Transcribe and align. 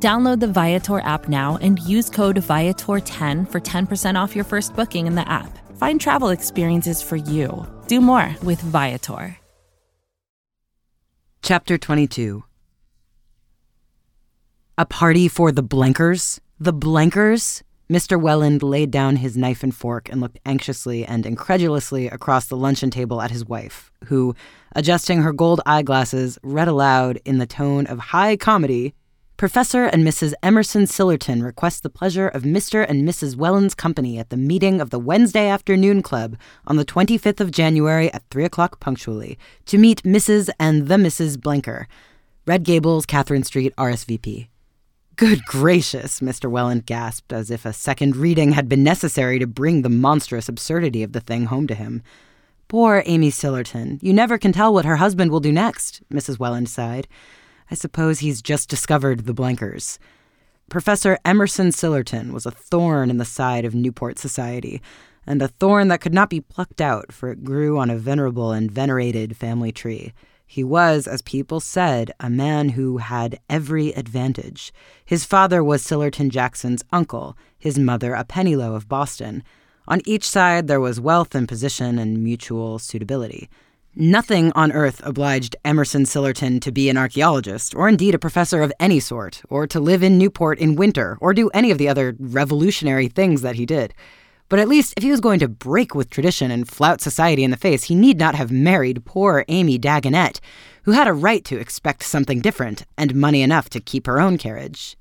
Download 0.00 0.38
the 0.38 0.46
Viator 0.46 1.00
app 1.00 1.28
now 1.28 1.58
and 1.60 1.80
use 1.80 2.08
code 2.08 2.36
Viator10 2.36 3.50
for 3.50 3.60
10% 3.60 4.14
off 4.14 4.36
your 4.36 4.44
first 4.44 4.76
booking 4.76 5.08
in 5.08 5.16
the 5.16 5.28
app. 5.28 5.58
Find 5.76 6.00
travel 6.00 6.28
experiences 6.28 7.02
for 7.02 7.16
you. 7.16 7.66
Do 7.88 8.00
more 8.00 8.36
with 8.44 8.60
Viator. 8.60 9.36
Chapter 11.42 11.78
22 11.78 12.44
A 14.76 14.86
party 14.86 15.26
for 15.26 15.50
the 15.50 15.62
Blenkers? 15.64 16.40
The 16.60 16.72
Blenkers? 16.72 17.64
Mr. 17.90 18.20
Welland 18.20 18.62
laid 18.62 18.92
down 18.92 19.16
his 19.16 19.36
knife 19.36 19.64
and 19.64 19.74
fork 19.74 20.08
and 20.10 20.20
looked 20.20 20.38
anxiously 20.44 21.04
and 21.06 21.26
incredulously 21.26 22.06
across 22.06 22.46
the 22.46 22.56
luncheon 22.56 22.90
table 22.90 23.20
at 23.22 23.30
his 23.30 23.46
wife, 23.46 23.90
who, 24.04 24.36
adjusting 24.76 25.22
her 25.22 25.32
gold 25.32 25.60
eyeglasses, 25.64 26.38
read 26.44 26.68
aloud 26.68 27.18
in 27.24 27.38
the 27.38 27.46
tone 27.46 27.86
of 27.86 27.98
high 27.98 28.36
comedy 28.36 28.94
Professor 29.38 29.84
and 29.84 30.04
Mrs. 30.04 30.34
Emerson 30.42 30.82
Sillerton 30.82 31.44
request 31.44 31.84
the 31.84 31.88
pleasure 31.88 32.26
of 32.26 32.42
Mr. 32.42 32.84
and 32.88 33.08
Mrs. 33.08 33.36
Welland's 33.36 33.72
company 33.72 34.18
at 34.18 34.30
the 34.30 34.36
meeting 34.36 34.80
of 34.80 34.90
the 34.90 34.98
Wednesday 34.98 35.48
Afternoon 35.48 36.02
Club 36.02 36.36
on 36.66 36.74
the 36.74 36.84
25th 36.84 37.38
of 37.38 37.52
January 37.52 38.12
at 38.12 38.24
3 38.32 38.44
o'clock 38.44 38.80
punctually 38.80 39.38
to 39.66 39.78
meet 39.78 40.02
Mrs. 40.02 40.50
and 40.58 40.88
the 40.88 40.96
Mrs. 40.96 41.36
Blenker, 41.36 41.86
Red 42.48 42.64
Gables, 42.64 43.06
Catherine 43.06 43.44
Street, 43.44 43.72
RSVP. 43.76 44.48
Good 45.14 45.44
gracious, 45.44 46.18
Mr. 46.18 46.50
Welland 46.50 46.84
gasped, 46.84 47.32
as 47.32 47.48
if 47.48 47.64
a 47.64 47.72
second 47.72 48.16
reading 48.16 48.50
had 48.50 48.68
been 48.68 48.82
necessary 48.82 49.38
to 49.38 49.46
bring 49.46 49.82
the 49.82 49.88
monstrous 49.88 50.48
absurdity 50.48 51.04
of 51.04 51.12
the 51.12 51.20
thing 51.20 51.44
home 51.44 51.68
to 51.68 51.76
him. 51.76 52.02
Poor 52.66 53.04
Amy 53.06 53.30
Sillerton. 53.30 54.02
You 54.02 54.12
never 54.12 54.36
can 54.36 54.50
tell 54.50 54.74
what 54.74 54.84
her 54.84 54.96
husband 54.96 55.30
will 55.30 55.38
do 55.38 55.52
next, 55.52 56.02
Mrs. 56.12 56.40
Welland 56.40 56.68
sighed. 56.68 57.06
I 57.70 57.74
suppose 57.74 58.20
he's 58.20 58.42
just 58.42 58.68
discovered 58.68 59.26
the 59.26 59.34
Blenkers. 59.34 59.98
Professor 60.70 61.18
Emerson 61.24 61.68
Sillerton 61.68 62.32
was 62.32 62.46
a 62.46 62.50
thorn 62.50 63.10
in 63.10 63.18
the 63.18 63.24
side 63.24 63.64
of 63.64 63.74
Newport 63.74 64.18
society, 64.18 64.82
and 65.26 65.42
a 65.42 65.48
thorn 65.48 65.88
that 65.88 66.00
could 66.00 66.14
not 66.14 66.30
be 66.30 66.40
plucked 66.40 66.80
out, 66.80 67.12
for 67.12 67.30
it 67.30 67.44
grew 67.44 67.78
on 67.78 67.90
a 67.90 67.96
venerable 67.96 68.52
and 68.52 68.70
venerated 68.70 69.36
family 69.36 69.72
tree. 69.72 70.12
He 70.46 70.64
was, 70.64 71.06
as 71.06 71.20
people 71.20 71.60
said, 71.60 72.10
a 72.20 72.30
man 72.30 72.70
who 72.70 72.96
had 72.96 73.38
every 73.50 73.90
advantage. 73.92 74.72
His 75.04 75.26
father 75.26 75.62
was 75.62 75.84
Sillerton 75.84 76.30
Jackson's 76.30 76.82
uncle, 76.90 77.36
his 77.58 77.78
mother 77.78 78.14
a 78.14 78.24
Pennilow 78.24 78.74
of 78.74 78.88
Boston. 78.88 79.42
On 79.86 80.00
each 80.06 80.26
side 80.26 80.66
there 80.66 80.80
was 80.80 81.00
wealth 81.00 81.34
and 81.34 81.46
position 81.46 81.98
and 81.98 82.24
mutual 82.24 82.78
suitability. 82.78 83.50
Nothing 84.00 84.52
on 84.54 84.70
earth 84.70 85.00
obliged 85.02 85.56
Emerson 85.64 86.04
Sillerton 86.04 86.60
to 86.60 86.70
be 86.70 86.88
an 86.88 86.96
archaeologist, 86.96 87.74
or 87.74 87.88
indeed 87.88 88.14
a 88.14 88.18
professor 88.20 88.62
of 88.62 88.72
any 88.78 89.00
sort, 89.00 89.42
or 89.50 89.66
to 89.66 89.80
live 89.80 90.04
in 90.04 90.16
Newport 90.16 90.60
in 90.60 90.76
winter, 90.76 91.18
or 91.20 91.34
do 91.34 91.48
any 91.48 91.72
of 91.72 91.78
the 91.78 91.88
other 91.88 92.14
revolutionary 92.20 93.08
things 93.08 93.42
that 93.42 93.56
he 93.56 93.66
did. 93.66 93.92
But 94.48 94.60
at 94.60 94.68
least 94.68 94.94
if 94.96 95.02
he 95.02 95.10
was 95.10 95.18
going 95.18 95.40
to 95.40 95.48
break 95.48 95.96
with 95.96 96.10
tradition 96.10 96.52
and 96.52 96.68
flout 96.68 97.00
society 97.00 97.42
in 97.42 97.50
the 97.50 97.56
face, 97.56 97.82
he 97.82 97.96
need 97.96 98.20
not 98.20 98.36
have 98.36 98.52
married 98.52 99.04
poor 99.04 99.44
Amy 99.48 99.80
Dagonet, 99.80 100.38
who 100.84 100.92
had 100.92 101.08
a 101.08 101.12
right 101.12 101.44
to 101.46 101.58
expect 101.58 102.04
something 102.04 102.40
different, 102.40 102.86
and 102.96 103.16
money 103.16 103.42
enough 103.42 103.68
to 103.70 103.80
keep 103.80 104.06
her 104.06 104.20
own 104.20 104.38
carriage. 104.38 104.96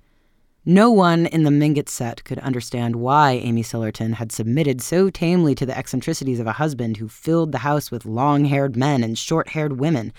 No 0.69 0.91
one 0.91 1.27
in 1.27 1.43
the 1.43 1.49
Mingott 1.49 1.87
set 1.87 2.25
could 2.25 2.39
understand 2.39 2.97
why 2.97 3.31
Amy 3.31 3.63
Sillerton 3.63 4.15
had 4.15 4.33
submitted 4.33 4.81
so 4.81 5.09
tamely 5.09 5.55
to 5.55 5.65
the 5.65 5.77
eccentricities 5.77 6.41
of 6.41 6.45
a 6.45 6.51
husband 6.51 6.97
who 6.97 7.07
filled 7.07 7.53
the 7.53 7.59
house 7.59 7.89
with 7.89 8.05
long 8.05 8.43
haired 8.43 8.75
men 8.75 9.01
and 9.01 9.17
short 9.17 9.47
haired 9.47 9.79
women, 9.79 10.11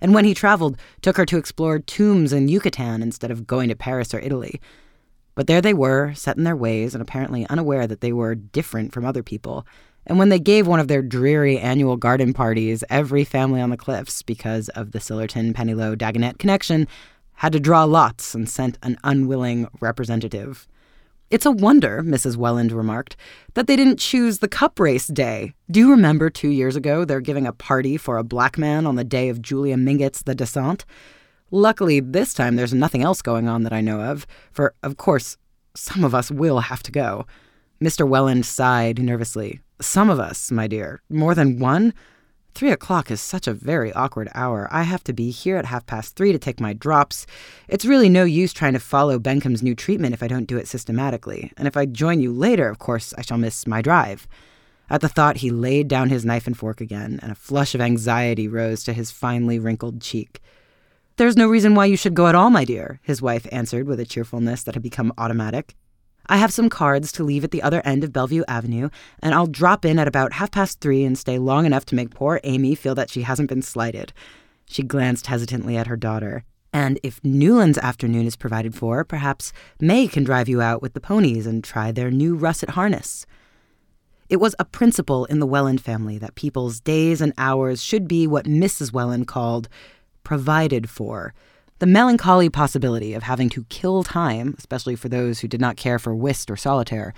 and 0.00 0.14
when 0.14 0.24
he 0.24 0.32
traveled, 0.32 0.78
took 1.02 1.18
her 1.18 1.26
to 1.26 1.36
explore 1.36 1.78
tombs 1.78 2.32
in 2.32 2.48
Yucatan 2.48 3.02
instead 3.02 3.30
of 3.30 3.46
going 3.46 3.68
to 3.68 3.76
Paris 3.76 4.14
or 4.14 4.20
Italy. 4.20 4.58
But 5.34 5.48
there 5.48 5.60
they 5.60 5.74
were, 5.74 6.14
set 6.14 6.38
in 6.38 6.44
their 6.44 6.56
ways, 6.56 6.94
and 6.94 7.02
apparently 7.02 7.46
unaware 7.50 7.86
that 7.86 8.00
they 8.00 8.14
were 8.14 8.34
different 8.34 8.94
from 8.94 9.04
other 9.04 9.22
people. 9.22 9.66
And 10.06 10.18
when 10.18 10.30
they 10.30 10.38
gave 10.38 10.66
one 10.66 10.80
of 10.80 10.88
their 10.88 11.02
dreary 11.02 11.58
annual 11.58 11.98
garden 11.98 12.32
parties, 12.32 12.82
every 12.88 13.24
family 13.24 13.60
on 13.60 13.68
the 13.68 13.76
cliffs, 13.76 14.22
because 14.22 14.70
of 14.70 14.92
the 14.92 14.98
Sillerton 14.98 15.52
Pennilow 15.52 15.94
Dagonet 15.94 16.38
connection, 16.38 16.88
had 17.40 17.52
to 17.52 17.58
draw 17.58 17.84
lots 17.84 18.34
and 18.34 18.46
sent 18.46 18.76
an 18.82 18.98
unwilling 19.02 19.66
representative. 19.80 20.68
It's 21.30 21.46
a 21.46 21.50
wonder, 21.50 22.02
Mrs. 22.02 22.36
Welland 22.36 22.70
remarked, 22.70 23.16
that 23.54 23.66
they 23.66 23.76
didn't 23.76 23.98
choose 23.98 24.40
the 24.40 24.48
cup 24.48 24.78
race 24.78 25.06
day. 25.06 25.54
Do 25.70 25.80
you 25.80 25.90
remember 25.90 26.28
two 26.28 26.50
years 26.50 26.76
ago 26.76 27.06
their 27.06 27.22
giving 27.22 27.46
a 27.46 27.54
party 27.54 27.96
for 27.96 28.18
a 28.18 28.24
black 28.24 28.58
man 28.58 28.86
on 28.86 28.96
the 28.96 29.04
day 29.04 29.30
of 29.30 29.40
Julia 29.40 29.78
Mingott's 29.78 30.22
thé 30.22 30.34
dansant? 30.34 30.84
Luckily, 31.50 31.98
this 31.98 32.34
time 32.34 32.56
there's 32.56 32.74
nothing 32.74 33.02
else 33.02 33.22
going 33.22 33.48
on 33.48 33.62
that 33.62 33.72
I 33.72 33.80
know 33.80 34.02
of, 34.02 34.26
for, 34.52 34.74
of 34.82 34.98
course, 34.98 35.38
some 35.74 36.04
of 36.04 36.14
us 36.14 36.30
will 36.30 36.60
have 36.60 36.82
to 36.82 36.92
go. 36.92 37.26
Mr. 37.82 38.06
Welland 38.06 38.44
sighed 38.44 38.98
nervously. 38.98 39.60
Some 39.80 40.10
of 40.10 40.20
us, 40.20 40.50
my 40.50 40.66
dear. 40.66 41.00
More 41.08 41.34
than 41.34 41.58
one? 41.58 41.94
Three 42.54 42.70
o'clock 42.70 43.10
is 43.10 43.20
such 43.20 43.46
a 43.46 43.54
very 43.54 43.92
awkward 43.92 44.28
hour. 44.34 44.68
I 44.70 44.82
have 44.82 45.02
to 45.04 45.12
be 45.12 45.30
here 45.30 45.56
at 45.56 45.64
half 45.66 45.86
past 45.86 46.16
three 46.16 46.32
to 46.32 46.38
take 46.38 46.60
my 46.60 46.72
drops. 46.72 47.26
It's 47.68 47.86
really 47.86 48.08
no 48.08 48.24
use 48.24 48.52
trying 48.52 48.74
to 48.74 48.80
follow 48.80 49.18
Bencomb's 49.18 49.62
new 49.62 49.74
treatment 49.74 50.14
if 50.14 50.22
I 50.22 50.28
don't 50.28 50.46
do 50.46 50.58
it 50.58 50.68
systematically. 50.68 51.52
And 51.56 51.66
if 51.66 51.76
I 51.76 51.86
join 51.86 52.20
you 52.20 52.32
later, 52.32 52.68
of 52.68 52.78
course, 52.78 53.14
I 53.16 53.22
shall 53.22 53.38
miss 53.38 53.66
my 53.66 53.80
drive. 53.80 54.28
At 54.90 55.00
the 55.00 55.08
thought, 55.08 55.38
he 55.38 55.50
laid 55.50 55.86
down 55.86 56.08
his 56.08 56.24
knife 56.24 56.48
and 56.48 56.58
fork 56.58 56.80
again, 56.80 57.20
and 57.22 57.30
a 57.30 57.36
flush 57.36 57.74
of 57.76 57.80
anxiety 57.80 58.48
rose 58.48 58.82
to 58.84 58.92
his 58.92 59.12
finely 59.12 59.58
wrinkled 59.58 60.00
cheek. 60.00 60.40
There's 61.16 61.36
no 61.36 61.48
reason 61.48 61.74
why 61.74 61.84
you 61.84 61.96
should 61.96 62.14
go 62.14 62.26
at 62.26 62.34
all, 62.34 62.50
my 62.50 62.64
dear, 62.64 62.98
his 63.02 63.22
wife 63.22 63.46
answered 63.52 63.86
with 63.86 64.00
a 64.00 64.06
cheerfulness 64.06 64.64
that 64.64 64.74
had 64.74 64.82
become 64.82 65.12
automatic. 65.16 65.76
I 66.30 66.36
have 66.36 66.52
some 66.52 66.68
cards 66.68 67.10
to 67.12 67.24
leave 67.24 67.42
at 67.42 67.50
the 67.50 67.60
other 67.60 67.82
end 67.84 68.04
of 68.04 68.12
Bellevue 68.12 68.44
Avenue, 68.46 68.88
and 69.20 69.34
I'll 69.34 69.48
drop 69.48 69.84
in 69.84 69.98
at 69.98 70.06
about 70.06 70.34
half 70.34 70.52
past 70.52 70.78
three 70.78 71.02
and 71.02 71.18
stay 71.18 71.40
long 71.40 71.66
enough 71.66 71.84
to 71.86 71.96
make 71.96 72.14
poor 72.14 72.40
Amy 72.44 72.76
feel 72.76 72.94
that 72.94 73.10
she 73.10 73.22
hasn't 73.22 73.48
been 73.48 73.62
slighted. 73.62 74.12
She 74.64 74.84
glanced 74.84 75.26
hesitantly 75.26 75.76
at 75.76 75.88
her 75.88 75.96
daughter. 75.96 76.44
And 76.72 77.00
if 77.02 77.18
Newland's 77.24 77.78
afternoon 77.78 78.28
is 78.28 78.36
provided 78.36 78.76
for, 78.76 79.02
perhaps 79.02 79.52
May 79.80 80.06
can 80.06 80.22
drive 80.22 80.48
you 80.48 80.60
out 80.60 80.80
with 80.80 80.92
the 80.92 81.00
ponies 81.00 81.48
and 81.48 81.64
try 81.64 81.90
their 81.90 82.12
new 82.12 82.36
russet 82.36 82.70
harness. 82.70 83.26
It 84.28 84.36
was 84.36 84.54
a 84.60 84.64
principle 84.64 85.24
in 85.24 85.40
the 85.40 85.46
Welland 85.46 85.80
family 85.80 86.16
that 86.18 86.36
people's 86.36 86.78
days 86.78 87.20
and 87.20 87.32
hours 87.38 87.82
should 87.82 88.06
be 88.06 88.28
what 88.28 88.44
Mrs. 88.44 88.92
Welland 88.92 89.26
called 89.26 89.68
provided 90.22 90.88
for 90.88 91.34
the 91.80 91.86
melancholy 91.86 92.50
possibility 92.50 93.14
of 93.14 93.22
having 93.22 93.48
to 93.48 93.64
kill 93.70 94.04
time, 94.04 94.54
especially 94.58 94.94
for 94.94 95.08
those 95.08 95.40
who 95.40 95.48
did 95.48 95.62
not 95.62 95.78
care 95.78 95.98
for 95.98 96.14
whist 96.14 96.50
or 96.50 96.56
solitaire, 96.56 97.14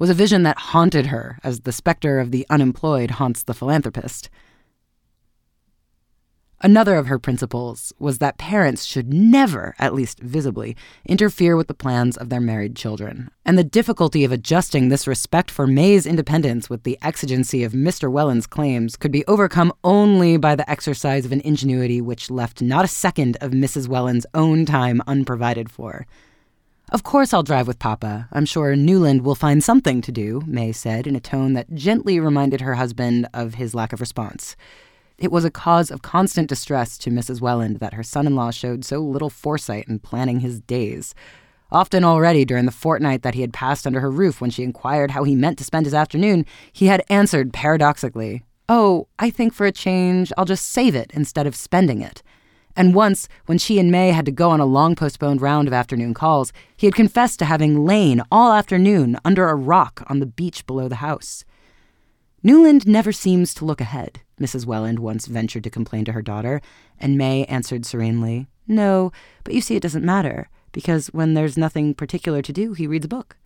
was 0.00 0.10
a 0.10 0.14
vision 0.14 0.42
that 0.42 0.58
haunted 0.58 1.06
her 1.06 1.38
as 1.44 1.60
the 1.60 1.70
specter 1.70 2.18
of 2.18 2.32
the 2.32 2.44
unemployed 2.50 3.12
haunts 3.12 3.44
the 3.44 3.54
philanthropist. 3.54 4.28
Another 6.62 6.96
of 6.96 7.06
her 7.06 7.18
principles 7.18 7.90
was 7.98 8.18
that 8.18 8.36
parents 8.36 8.84
should 8.84 9.14
never, 9.14 9.74
at 9.78 9.94
least 9.94 10.20
visibly, 10.20 10.76
interfere 11.06 11.56
with 11.56 11.68
the 11.68 11.74
plans 11.74 12.18
of 12.18 12.28
their 12.28 12.40
married 12.40 12.76
children. 12.76 13.30
And 13.46 13.56
the 13.56 13.64
difficulty 13.64 14.24
of 14.24 14.32
adjusting 14.32 14.88
this 14.88 15.06
respect 15.06 15.50
for 15.50 15.66
May's 15.66 16.04
independence 16.04 16.68
with 16.68 16.82
the 16.82 16.98
exigency 17.00 17.64
of 17.64 17.72
Mr. 17.72 18.12
Welland's 18.12 18.46
claims 18.46 18.96
could 18.96 19.10
be 19.10 19.24
overcome 19.24 19.72
only 19.82 20.36
by 20.36 20.54
the 20.54 20.70
exercise 20.70 21.24
of 21.24 21.32
an 21.32 21.40
ingenuity 21.40 22.02
which 22.02 22.30
left 22.30 22.60
not 22.60 22.84
a 22.84 22.88
second 22.88 23.38
of 23.40 23.52
Mrs. 23.52 23.88
Welland's 23.88 24.26
own 24.34 24.66
time 24.66 25.00
unprovided 25.06 25.70
for. 25.70 26.06
Of 26.92 27.04
course, 27.04 27.32
I'll 27.32 27.42
drive 27.42 27.68
with 27.68 27.78
Papa. 27.78 28.28
I'm 28.32 28.44
sure 28.44 28.76
Newland 28.76 29.22
will 29.22 29.34
find 29.34 29.64
something 29.64 30.02
to 30.02 30.12
do, 30.12 30.42
May 30.46 30.72
said 30.72 31.06
in 31.06 31.16
a 31.16 31.20
tone 31.20 31.54
that 31.54 31.74
gently 31.74 32.20
reminded 32.20 32.60
her 32.60 32.74
husband 32.74 33.28
of 33.32 33.54
his 33.54 33.74
lack 33.74 33.94
of 33.94 34.00
response. 34.00 34.56
It 35.20 35.30
was 35.30 35.44
a 35.44 35.50
cause 35.50 35.90
of 35.90 36.00
constant 36.00 36.48
distress 36.48 36.96
to 36.96 37.10
Mrs. 37.10 37.42
Welland 37.42 37.76
that 37.76 37.92
her 37.92 38.02
son 38.02 38.26
in 38.26 38.34
law 38.34 38.50
showed 38.50 38.86
so 38.86 39.00
little 39.00 39.28
foresight 39.28 39.86
in 39.86 39.98
planning 39.98 40.40
his 40.40 40.62
days. 40.62 41.14
Often 41.70 42.04
already 42.04 42.46
during 42.46 42.64
the 42.64 42.72
fortnight 42.72 43.20
that 43.20 43.34
he 43.34 43.42
had 43.42 43.52
passed 43.52 43.86
under 43.86 44.00
her 44.00 44.10
roof 44.10 44.40
when 44.40 44.48
she 44.48 44.62
inquired 44.62 45.10
how 45.10 45.24
he 45.24 45.34
meant 45.34 45.58
to 45.58 45.64
spend 45.64 45.84
his 45.84 45.92
afternoon, 45.92 46.46
he 46.72 46.86
had 46.86 47.04
answered 47.10 47.52
paradoxically, 47.52 48.44
Oh, 48.66 49.08
I 49.18 49.28
think 49.28 49.52
for 49.52 49.66
a 49.66 49.72
change 49.72 50.32
I'll 50.38 50.46
just 50.46 50.70
save 50.70 50.94
it 50.94 51.10
instead 51.12 51.46
of 51.46 51.54
spending 51.54 52.00
it. 52.00 52.22
And 52.74 52.94
once, 52.94 53.28
when 53.44 53.58
she 53.58 53.78
and 53.78 53.92
May 53.92 54.12
had 54.12 54.24
to 54.24 54.32
go 54.32 54.48
on 54.48 54.60
a 54.60 54.64
long 54.64 54.94
postponed 54.94 55.42
round 55.42 55.68
of 55.68 55.74
afternoon 55.74 56.14
calls, 56.14 56.50
he 56.78 56.86
had 56.86 56.94
confessed 56.94 57.38
to 57.40 57.44
having 57.44 57.84
lain 57.84 58.22
all 58.32 58.52
afternoon 58.52 59.18
under 59.22 59.50
a 59.50 59.54
rock 59.54 60.02
on 60.06 60.20
the 60.20 60.26
beach 60.26 60.66
below 60.66 60.88
the 60.88 60.96
house. 60.96 61.44
Newland 62.42 62.86
never 62.86 63.12
seems 63.12 63.52
to 63.54 63.66
look 63.66 63.80
ahead, 63.82 64.20
Mrs. 64.40 64.64
Welland 64.64 64.98
once 64.98 65.26
ventured 65.26 65.64
to 65.64 65.70
complain 65.70 66.06
to 66.06 66.12
her 66.12 66.22
daughter, 66.22 66.62
and 66.98 67.18
May 67.18 67.44
answered 67.44 67.84
serenely, 67.84 68.46
No, 68.66 69.12
but 69.44 69.52
you 69.52 69.60
see, 69.60 69.76
it 69.76 69.82
doesn't 69.82 70.04
matter, 70.04 70.48
because 70.72 71.08
when 71.08 71.34
there's 71.34 71.58
nothing 71.58 71.92
particular 71.94 72.40
to 72.40 72.52
do, 72.52 72.72
he 72.72 72.86
reads 72.86 73.04
a 73.04 73.08
book. 73.08 73.36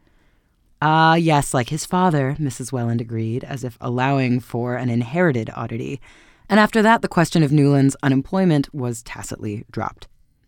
Ah, 0.81 1.15
yes, 1.15 1.53
like 1.53 1.71
his 1.71 1.87
father, 1.87 2.37
Mrs. 2.39 2.71
Welland 2.71 3.01
agreed, 3.01 3.43
as 3.43 3.65
if 3.65 3.77
allowing 3.81 4.39
for 4.39 4.77
an 4.77 4.91
inherited 4.91 5.51
oddity. 5.57 6.01
And 6.49 6.61
after 6.61 6.83
that, 6.83 7.03
the 7.03 7.09
question 7.09 7.43
of 7.43 7.51
Newland's 7.51 7.97
unemployment 8.03 8.73
was 8.73 9.03
tacitly 9.03 9.65
dropped. 9.73 10.07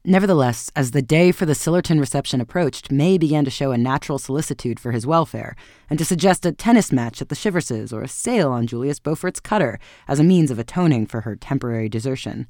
Nevertheless, 0.09 0.71
as 0.77 0.93
the 0.93 1.03
day 1.03 1.33
for 1.33 1.47
the 1.47 1.53
Sillerton 1.53 1.99
reception 1.99 2.41
approached, 2.41 2.93
May 2.93 3.19
began 3.19 3.45
to 3.45 3.51
show 3.51 3.73
a 3.73 3.77
natural 3.77 4.21
solicitude 4.21 4.79
for 4.79 4.93
his 4.93 5.05
welfare, 5.05 5.57
and 5.91 5.99
to 5.99 6.05
suggest 6.05 6.47
a 6.47 6.53
tennis 6.53 6.93
match 6.93 7.21
at 7.21 7.29
the 7.29 7.35
Chiverses 7.35 7.93
or 7.93 8.03
a 8.03 8.09
sail 8.09 8.53
on 8.53 8.69
Julius 8.69 9.01
Beaufort's 9.01 9.41
cutter 9.41 9.81
as 10.07 10.21
a 10.21 10.25
means 10.25 10.53
of 10.53 10.61
atoning 10.61 11.07
for 11.07 11.23
her 11.23 11.35
temporary 11.35 11.89
desertion. 11.89 12.47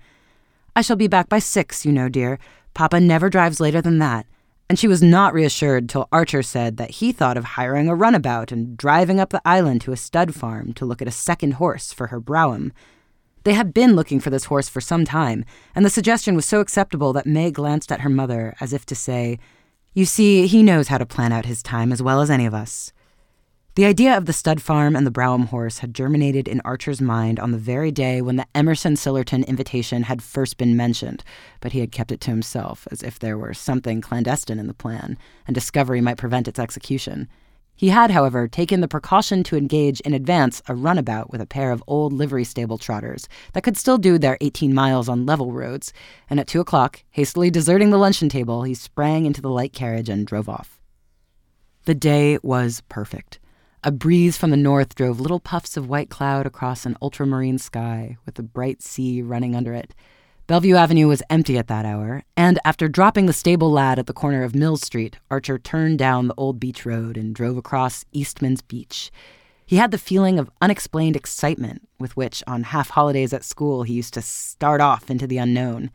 I 0.76 0.82
shall 0.82 0.97
be 0.97 1.08
back 1.08 1.31
by 1.31 1.38
six, 1.38 1.87
you 1.87 1.93
know, 1.93 2.11
dear. 2.11 2.38
Papa 2.75 3.00
never 3.00 3.31
drives 3.31 3.59
later 3.59 3.81
than 3.81 4.00
that. 4.00 4.26
And 4.69 4.79
she 4.79 4.87
was 4.87 5.02
not 5.02 5.32
reassured 5.32 5.88
till 5.88 6.09
Archer 6.12 6.43
said 6.43 6.76
that 6.76 6.91
he 6.91 7.11
thought 7.11 7.38
of 7.38 7.44
hiring 7.44 7.88
a 7.88 7.94
runabout 7.94 8.52
and 8.52 8.76
driving 8.76 9.19
up 9.19 9.31
the 9.31 9.41
island 9.47 9.81
to 9.82 9.93
a 9.93 9.97
stud 9.97 10.35
farm 10.35 10.75
to 10.75 10.85
look 10.85 11.00
at 11.00 11.09
a 11.09 11.11
second 11.11 11.52
horse 11.52 11.91
for 11.91 12.09
her 12.09 12.20
brougham. 12.20 12.75
They 13.46 13.54
had 13.54 13.72
been 13.72 13.94
looking 13.94 14.19
for 14.19 14.28
this 14.28 14.46
horse 14.46 14.69
for 14.69 14.81
some 14.81 15.04
time, 15.04 15.44
and 15.76 15.84
the 15.84 15.88
suggestion 15.88 16.34
was 16.34 16.44
so 16.44 16.58
acceptable 16.58 17.12
that 17.12 17.26
May 17.26 17.52
glanced 17.52 17.93
at 17.93 18.00
her 18.00 18.08
mother 18.08 18.56
as 18.58 18.72
if 18.72 18.84
to 18.87 18.96
say, 18.96 19.38
You 19.94 20.04
see, 20.04 20.48
he 20.48 20.64
knows 20.64 20.88
how 20.88 20.98
to 20.98 21.06
plan 21.06 21.31
out 21.31 21.46
his 21.46 21.62
time 21.62 21.93
as 21.93 22.02
well 22.02 22.20
as 22.20 22.28
any 22.28 22.44
of 22.44 22.54
us. 22.54 22.93
The 23.76 23.84
idea 23.84 24.16
of 24.16 24.26
the 24.26 24.32
stud 24.32 24.60
farm 24.60 24.96
and 24.96 25.06
the 25.06 25.12
Brougham 25.12 25.46
horse 25.46 25.78
had 25.78 25.94
germinated 25.94 26.48
in 26.48 26.60
Archer's 26.64 27.00
mind 27.00 27.38
on 27.38 27.52
the 27.52 27.56
very 27.56 27.93
day 27.93 28.20
when 28.20 28.34
the 28.34 28.48
Emerson 28.52 28.94
Sillerton 28.94 29.46
invitation 29.46 30.02
had 30.02 30.22
first 30.22 30.56
been 30.56 30.76
mentioned, 30.76 31.22
but 31.60 31.70
he 31.70 31.78
had 31.78 31.92
kept 31.92 32.10
it 32.10 32.20
to 32.22 32.32
himself 32.32 32.88
as 32.90 33.04
if 33.04 33.20
there 33.20 33.38
were 33.38 33.54
something 33.54 34.00
clandestine 34.00 34.58
in 34.58 34.66
the 34.66 34.75
plan, 34.75 35.16
and 35.46 35.54
discovery 35.54 36.00
might 36.00 36.19
prevent 36.19 36.49
its 36.49 36.58
execution. 36.58 37.28
He 37.76 37.90
had, 37.90 38.11
however, 38.11 38.49
taken 38.49 38.81
the 38.81 38.88
precaution 38.88 39.43
to 39.44 39.56
engage 39.56 40.00
in 40.00 40.14
advance 40.14 40.62
a 40.67 40.75
runabout 40.75 41.31
with 41.31 41.43
a 41.43 41.46
pair 41.46 41.73
of 41.73 41.84
old 41.87 42.12
livery 42.12 42.44
stable 42.44 42.78
trotters 42.78 43.28
that 43.52 43.62
could 43.62 43.76
still 43.76 43.99
do 43.99 44.17
their 44.17 44.38
18 44.40 44.73
miles 44.73 45.11
on 45.11 45.26
level 45.26 45.52
roads, 45.52 45.93
and 46.31 46.40
at 46.40 46.46
two 46.46 46.61
o'clock, 46.61 47.02
hastily 47.11 47.50
deserting 47.50 47.90
the 47.90 47.99
luncheon 47.99 48.31
table, 48.31 48.62
he 48.62 48.73
sprang 48.73 49.26
into 49.26 49.43
the 49.43 49.50
light 49.50 49.75
carriage 49.75 50.08
and 50.08 50.26
drove 50.26 50.49
off. 50.49 50.81
The 51.84 51.94
day 51.94 52.38
was 52.43 52.82
perfect. 52.88 53.40
A 53.84 53.93
breeze 53.93 54.38
from 54.38 54.50
the 54.50 54.56
north 54.56 54.94
drove 54.94 55.20
little 55.20 55.38
puffs 55.38 55.76
of 55.76 55.88
white 55.88 56.08
cloud 56.08 56.46
across 56.46 56.87
an 56.87 56.96
ultramarine 57.02 57.58
sky, 57.58 58.17
with 58.25 58.37
the 58.37 58.43
bright 58.43 58.82
sea 58.82 59.20
running 59.20 59.55
under 59.55 59.75
it. 59.75 59.94
Bellevue 60.48 60.76
Avenue 60.76 61.08
was 61.08 61.25
empty 61.28 61.58
at 61.58 61.66
that 61.66 61.84
hour, 61.84 62.22
and 62.37 62.60
after 62.64 62.87
dropping 62.87 63.26
the 63.26 63.32
stable 63.32 63.69
lad 63.69 63.98
at 63.98 64.06
the 64.06 64.12
corner 64.12 64.44
of 64.44 64.54
Mills 64.54 64.81
Street, 64.81 65.16
Archer 65.28 65.58
turned 65.58 65.98
down 65.98 66.28
the 66.28 66.37
old 66.37 66.60
beach 66.60 66.87
road 66.87 67.16
and 67.16 67.34
drove 67.34 67.56
across 67.56 68.04
Eastman's 68.12 68.62
Beach. 68.62 69.10
He 69.66 69.75
had 69.75 69.90
the 69.90 69.98
feeling 69.98 70.38
of 70.38 70.48
unexplained 70.60 71.16
excitement 71.16 71.88
with 71.98 72.16
which, 72.16 72.44
on 72.46 72.62
half 72.62 72.90
holidays 72.90 73.32
at 73.32 73.43
school, 73.43 73.82
he 73.82 73.94
used 73.94 74.14
to 74.14 74.22
start 74.22 74.81
off 74.81 75.10
into 75.10 75.26
the 75.26 75.38
unknown. 75.38 75.90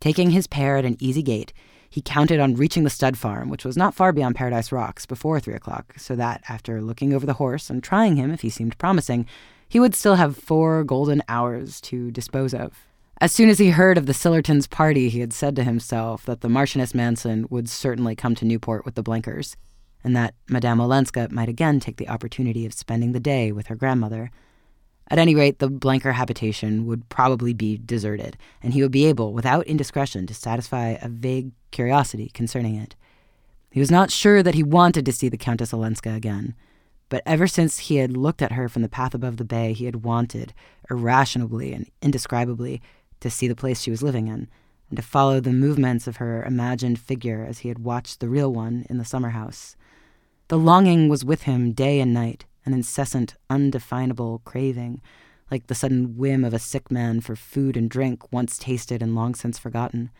Taking 0.00 0.30
his 0.30 0.46
pair 0.46 0.78
at 0.78 0.86
an 0.86 0.96
easy 0.98 1.22
gait, 1.22 1.52
he 1.90 2.00
counted 2.00 2.40
on 2.40 2.54
reaching 2.54 2.84
the 2.84 2.88
stud 2.88 3.18
farm, 3.18 3.50
which 3.50 3.66
was 3.66 3.76
not 3.76 3.94
far 3.94 4.10
beyond 4.10 4.36
Paradise 4.36 4.72
Rocks, 4.72 5.04
before 5.04 5.38
three 5.38 5.52
o'clock, 5.52 5.92
so 5.98 6.16
that, 6.16 6.42
after 6.48 6.80
looking 6.80 7.12
over 7.12 7.26
the 7.26 7.34
horse 7.34 7.68
and 7.68 7.82
trying 7.82 8.16
him 8.16 8.30
if 8.30 8.40
he 8.40 8.48
seemed 8.48 8.78
promising, 8.78 9.26
he 9.68 9.78
would 9.78 9.94
still 9.94 10.14
have 10.14 10.34
four 10.34 10.82
golden 10.82 11.22
hours 11.28 11.78
to 11.82 12.10
dispose 12.10 12.54
of. 12.54 12.86
As 13.22 13.30
soon 13.30 13.48
as 13.48 13.60
he 13.60 13.70
heard 13.70 13.98
of 13.98 14.06
the 14.06 14.12
Sillertons' 14.12 14.68
party, 14.68 15.08
he 15.08 15.20
had 15.20 15.32
said 15.32 15.54
to 15.54 15.62
himself 15.62 16.26
that 16.26 16.40
the 16.40 16.48
Marchioness 16.48 16.92
Manson 16.92 17.46
would 17.50 17.68
certainly 17.68 18.16
come 18.16 18.34
to 18.34 18.44
Newport 18.44 18.84
with 18.84 18.96
the 18.96 19.02
Blenkers, 19.04 19.56
and 20.02 20.16
that 20.16 20.34
Madame 20.48 20.80
Olenska 20.80 21.28
might 21.30 21.48
again 21.48 21.78
take 21.78 21.98
the 21.98 22.08
opportunity 22.08 22.66
of 22.66 22.74
spending 22.74 23.12
the 23.12 23.20
day 23.20 23.52
with 23.52 23.68
her 23.68 23.76
grandmother. 23.76 24.32
At 25.06 25.20
any 25.20 25.36
rate, 25.36 25.60
the 25.60 25.70
Blenker 25.70 26.14
habitation 26.14 26.84
would 26.86 27.08
probably 27.10 27.54
be 27.54 27.78
deserted, 27.78 28.36
and 28.60 28.74
he 28.74 28.82
would 28.82 28.90
be 28.90 29.06
able, 29.06 29.32
without 29.32 29.68
indiscretion, 29.68 30.26
to 30.26 30.34
satisfy 30.34 30.96
a 31.00 31.08
vague 31.08 31.52
curiosity 31.70 32.28
concerning 32.34 32.74
it. 32.74 32.96
He 33.70 33.78
was 33.78 33.88
not 33.88 34.10
sure 34.10 34.42
that 34.42 34.56
he 34.56 34.64
wanted 34.64 35.06
to 35.06 35.12
see 35.12 35.28
the 35.28 35.36
Countess 35.36 35.72
Olenska 35.72 36.12
again, 36.12 36.56
but 37.08 37.22
ever 37.24 37.46
since 37.46 37.78
he 37.78 37.98
had 37.98 38.16
looked 38.16 38.42
at 38.42 38.52
her 38.52 38.68
from 38.68 38.82
the 38.82 38.88
path 38.88 39.14
above 39.14 39.36
the 39.36 39.44
bay, 39.44 39.74
he 39.74 39.84
had 39.84 40.02
wanted, 40.02 40.52
irrationally 40.90 41.72
and 41.72 41.88
indescribably, 42.00 42.82
to 43.22 43.30
see 43.30 43.48
the 43.48 43.56
place 43.56 43.80
she 43.80 43.90
was 43.90 44.02
living 44.02 44.28
in, 44.28 44.48
and 44.90 44.96
to 44.96 45.02
follow 45.02 45.40
the 45.40 45.52
movements 45.52 46.06
of 46.06 46.16
her 46.16 46.44
imagined 46.44 46.98
figure 46.98 47.44
as 47.48 47.60
he 47.60 47.68
had 47.68 47.78
watched 47.78 48.20
the 48.20 48.28
real 48.28 48.52
one 48.52 48.84
in 48.90 48.98
the 48.98 49.04
summer 49.04 49.30
house. 49.30 49.74
The 50.48 50.58
longing 50.58 51.08
was 51.08 51.24
with 51.24 51.42
him 51.42 51.72
day 51.72 51.98
and 52.00 52.12
night, 52.12 52.44
an 52.66 52.74
incessant, 52.74 53.34
undefinable 53.48 54.42
craving, 54.44 55.00
like 55.50 55.66
the 55.66 55.74
sudden 55.74 56.16
whim 56.16 56.44
of 56.44 56.54
a 56.54 56.58
sick 56.58 56.90
man 56.90 57.20
for 57.20 57.36
food 57.36 57.76
and 57.76 57.88
drink 57.88 58.32
once 58.32 58.58
tasted 58.58 59.02
and 59.02 59.14
long 59.14 59.34
since 59.34 59.58
forgotten. 59.58 60.10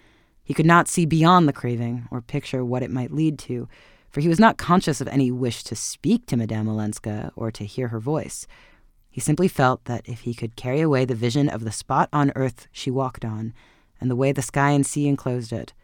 He 0.43 0.54
could 0.54 0.66
not 0.66 0.88
see 0.88 1.06
beyond 1.06 1.46
the 1.46 1.52
craving 1.52 2.08
or 2.10 2.20
picture 2.20 2.64
what 2.64 2.82
it 2.82 2.90
might 2.90 3.12
lead 3.12 3.38
to, 3.40 3.69
for 4.10 4.20
he 4.20 4.28
was 4.28 4.40
not 4.40 4.58
conscious 4.58 5.00
of 5.00 5.08
any 5.08 5.31
wish 5.31 5.64
to 5.64 5.76
speak 5.76 6.26
to 6.26 6.37
Madame 6.37 6.69
Olenska 6.69 7.32
or 7.37 7.50
to 7.50 7.64
hear 7.64 7.88
her 7.88 8.00
voice. 8.00 8.46
He 9.12 9.20
simply 9.20 9.47
felt 9.47 9.85
that 9.85 10.09
if 10.09 10.20
he 10.20 10.32
could 10.32 10.56
carry 10.56 10.81
away 10.81 11.05
the 11.05 11.14
vision 11.14 11.50
of 11.50 11.64
the 11.64 11.70
spot 11.70 12.09
on 12.14 12.32
earth 12.35 12.67
she 12.73 12.91
walked 12.91 13.26
on, 13.26 13.53
and 14.00 14.11
the 14.11 14.17
way 14.17 14.32
the 14.32 14.41
sky 14.41 14.70
and 14.70 14.87
sea 14.87 15.06
enclosed 15.06 15.53
it, 15.53 15.75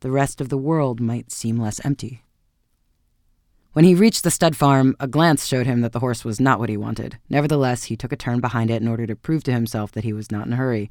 the 0.00 0.10
rest 0.10 0.38
of 0.38 0.50
the 0.50 0.58
world 0.58 1.00
might 1.00 1.32
seem 1.32 1.58
less 1.58 1.82
empty. 1.82 2.22
When 3.72 3.86
he 3.86 3.94
reached 3.94 4.22
the 4.22 4.30
stud 4.30 4.54
farm, 4.54 4.94
a 5.00 5.08
glance 5.08 5.46
showed 5.46 5.66
him 5.66 5.80
that 5.80 5.92
the 5.92 6.00
horse 6.00 6.26
was 6.26 6.38
not 6.38 6.60
what 6.60 6.68
he 6.68 6.76
wanted. 6.76 7.18
Nevertheless, 7.30 7.84
he 7.84 7.96
took 7.96 8.12
a 8.12 8.16
turn 8.16 8.40
behind 8.40 8.70
it 8.70 8.82
in 8.82 8.86
order 8.86 9.06
to 9.06 9.16
prove 9.16 9.44
to 9.44 9.52
himself 9.52 9.90
that 9.92 10.04
he 10.04 10.12
was 10.12 10.30
not 10.30 10.46
in 10.46 10.52
a 10.52 10.56
hurry. 10.56 10.90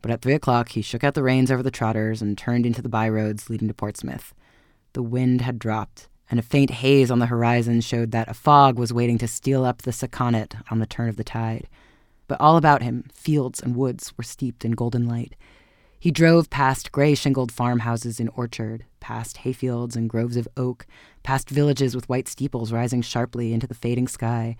But 0.00 0.10
at 0.10 0.22
three 0.22 0.32
o'clock, 0.32 0.70
he 0.70 0.80
shook 0.80 1.04
out 1.04 1.12
the 1.12 1.22
reins 1.22 1.50
over 1.50 1.62
the 1.62 1.70
trotters 1.70 2.22
and 2.22 2.38
turned 2.38 2.64
into 2.64 2.80
the 2.80 2.88
byroads 2.88 3.50
leading 3.50 3.68
to 3.68 3.74
Portsmouth. 3.74 4.34
The 4.94 5.02
wind 5.02 5.42
had 5.42 5.58
dropped, 5.58 6.08
and 6.30 6.40
a 6.40 6.42
faint 6.42 6.70
haze 6.70 7.10
on 7.10 7.18
the 7.18 7.26
horizon 7.26 7.80
showed 7.80 8.10
that 8.12 8.28
a 8.28 8.34
fog 8.34 8.78
was 8.78 8.92
waiting 8.92 9.18
to 9.18 9.28
steal 9.28 9.64
up 9.64 9.82
the 9.82 9.90
Sakonnet 9.90 10.54
on 10.70 10.78
the 10.78 10.86
turn 10.86 11.08
of 11.08 11.16
the 11.16 11.24
tide. 11.24 11.68
But 12.26 12.40
all 12.40 12.56
about 12.56 12.82
him, 12.82 13.04
fields 13.12 13.60
and 13.60 13.76
woods 13.76 14.12
were 14.16 14.24
steeped 14.24 14.64
in 14.64 14.72
golden 14.72 15.06
light. 15.06 15.36
He 15.98 16.10
drove 16.10 16.50
past 16.50 16.92
gray 16.92 17.14
shingled 17.14 17.52
farmhouses 17.52 18.20
in 18.20 18.28
orchard, 18.28 18.84
past 19.00 19.38
hayfields 19.38 19.96
and 19.96 20.08
groves 20.08 20.36
of 20.36 20.48
oak, 20.56 20.86
past 21.22 21.48
villages 21.48 21.94
with 21.94 22.08
white 22.08 22.28
steeples 22.28 22.72
rising 22.72 23.02
sharply 23.02 23.52
into 23.52 23.66
the 23.66 23.74
fading 23.74 24.08
sky. 24.08 24.56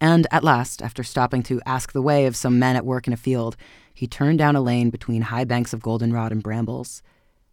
And 0.00 0.26
at 0.30 0.44
last, 0.44 0.82
after 0.82 1.02
stopping 1.02 1.42
to 1.44 1.60
ask 1.64 1.92
the 1.92 2.02
way 2.02 2.26
of 2.26 2.36
some 2.36 2.58
men 2.58 2.76
at 2.76 2.84
work 2.84 3.06
in 3.06 3.12
a 3.12 3.18
field, 3.18 3.56
he 3.92 4.06
turned 4.06 4.38
down 4.38 4.56
a 4.56 4.60
lane 4.60 4.90
between 4.90 5.22
high 5.22 5.44
banks 5.44 5.72
of 5.72 5.82
goldenrod 5.82 6.32
and 6.32 6.42
brambles. 6.42 7.02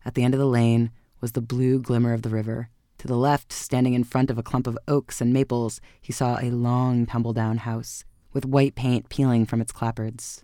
At 0.06 0.16
the 0.16 0.24
end 0.24 0.34
of 0.34 0.40
the 0.40 0.46
lane 0.46 0.92
was 1.22 1.32
the 1.32 1.42
blue 1.42 1.80
glimmer 1.80 2.14
of 2.14 2.22
the 2.22 2.30
river, 2.30 2.70
to 3.04 3.08
the 3.10 3.18
left, 3.18 3.52
standing 3.52 3.96
in 3.96 4.06
front 4.06 4.32
of 4.32 4.38
a 4.38 4.44
clump 4.44 4.66
of 4.66 4.78
oaks 4.88 5.20
and 5.20 5.34
maples, 5.34 5.82
he 6.02 6.14
saw 6.14 6.40
a 6.40 6.52
long, 6.52 7.06
tumble 7.06 7.34
down 7.34 7.58
house, 7.58 8.06
with 8.32 8.46
white 8.46 8.76
paint 8.76 9.10
peeling 9.10 9.46
from 9.46 9.60
its 9.60 9.74
clapboards. 9.74 10.44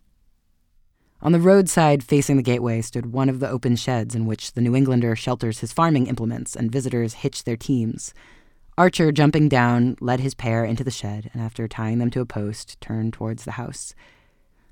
On 1.21 1.31
the 1.31 1.39
roadside 1.39 2.03
facing 2.03 2.35
the 2.35 2.43
gateway 2.43 2.81
stood 2.81 3.13
one 3.13 3.29
of 3.29 3.39
the 3.39 3.49
open 3.49 3.77
sheds 3.77 4.13
in 4.13 4.25
which 4.25 4.51
the 4.51 4.61
New 4.61 4.75
Englander 4.75 5.15
shelters 5.15 5.59
his 5.59 5.71
farming 5.71 6.07
implements 6.07 6.53
and 6.53 6.69
visitors 6.69 7.13
hitch 7.13 7.45
their 7.45 7.55
teams. 7.55 8.13
Archer, 8.77 9.13
jumping 9.13 9.47
down, 9.47 9.95
led 10.01 10.19
his 10.19 10.33
pair 10.33 10.65
into 10.65 10.83
the 10.83 10.91
shed 10.91 11.29
and, 11.31 11.41
after 11.41 11.65
tying 11.65 11.99
them 11.99 12.09
to 12.09 12.19
a 12.19 12.25
post, 12.25 12.75
turned 12.81 13.13
towards 13.13 13.45
the 13.45 13.51
house. 13.51 13.95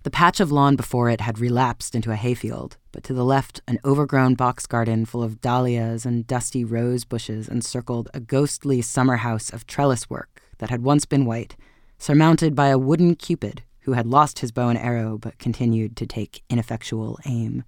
The 0.07 0.11
patch 0.11 0.39
of 0.39 0.53
lawn 0.53 0.77
before 0.77 1.09
it 1.09 1.19
had 1.19 1.37
relapsed 1.37 1.93
into 1.93 2.13
a 2.13 2.15
hayfield, 2.15 2.77
but 2.93 3.03
to 3.03 3.13
the 3.13 3.25
left, 3.25 3.59
an 3.67 3.77
overgrown 3.83 4.35
box 4.35 4.65
garden 4.65 5.03
full 5.03 5.21
of 5.21 5.41
dahlias 5.41 6.05
and 6.05 6.25
dusty 6.25 6.63
rose 6.63 7.03
bushes 7.03 7.49
encircled 7.49 8.09
a 8.13 8.21
ghostly 8.21 8.81
summer 8.81 9.17
house 9.17 9.49
of 9.49 9.67
trellis 9.67 10.09
work 10.09 10.41
that 10.59 10.69
had 10.69 10.81
once 10.81 11.03
been 11.03 11.25
white, 11.25 11.57
surmounted 11.97 12.55
by 12.55 12.69
a 12.69 12.77
wooden 12.77 13.15
cupid 13.15 13.63
who 13.81 13.91
had 13.91 14.07
lost 14.07 14.39
his 14.39 14.53
bow 14.53 14.69
and 14.69 14.79
arrow 14.79 15.17
but 15.17 15.39
continued 15.39 15.97
to 15.97 16.05
take 16.05 16.41
ineffectual 16.49 17.19
aim. 17.25 17.65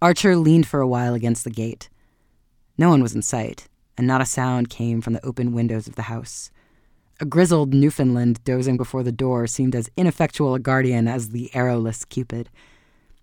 Archer 0.00 0.36
leaned 0.36 0.68
for 0.68 0.78
a 0.78 0.86
while 0.86 1.12
against 1.12 1.42
the 1.42 1.50
gate. 1.50 1.90
No 2.78 2.88
one 2.88 3.02
was 3.02 3.16
in 3.16 3.22
sight, 3.22 3.66
and 3.98 4.06
not 4.06 4.20
a 4.20 4.26
sound 4.26 4.70
came 4.70 5.00
from 5.00 5.12
the 5.12 5.26
open 5.26 5.52
windows 5.52 5.88
of 5.88 5.96
the 5.96 6.02
house. 6.02 6.52
A 7.22 7.24
grizzled 7.24 7.72
Newfoundland 7.72 8.42
dozing 8.42 8.76
before 8.76 9.04
the 9.04 9.12
door 9.12 9.46
seemed 9.46 9.76
as 9.76 9.88
ineffectual 9.96 10.56
a 10.56 10.58
guardian 10.58 11.06
as 11.06 11.28
the 11.28 11.54
arrowless 11.54 12.04
Cupid. 12.04 12.50